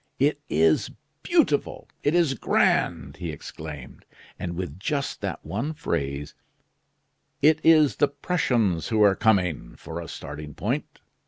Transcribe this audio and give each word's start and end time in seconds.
"It 0.17 0.41
is 0.49 0.89
beautiful! 1.21 1.87
it 2.01 2.15
is 2.15 2.33
grand!" 2.33 3.17
he 3.17 3.29
exclaimed. 3.29 4.03
"And 4.39 4.55
with 4.55 4.79
just 4.79 5.21
that 5.21 5.45
one 5.45 5.75
phrase: 5.75 6.33
'It 7.43 7.59
is 7.63 7.97
the 7.97 8.07
Prussians 8.07 8.87
who 8.87 9.03
are 9.03 9.15
coming,' 9.15 9.75
for 9.75 10.01
a 10.01 10.07
starting 10.07 10.55
point! 10.55 11.01